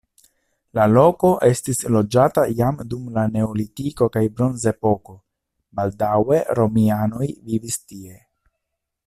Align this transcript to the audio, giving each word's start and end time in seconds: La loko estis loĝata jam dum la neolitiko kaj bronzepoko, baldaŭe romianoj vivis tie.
La 0.77 0.85
loko 0.93 1.29
estis 1.47 1.83
loĝata 1.95 2.45
jam 2.61 2.79
dum 2.93 3.03
la 3.19 3.25
neolitiko 3.35 4.09
kaj 4.17 4.25
bronzepoko, 4.41 5.15
baldaŭe 5.83 6.41
romianoj 6.63 7.31
vivis 7.31 7.81
tie. 7.85 8.19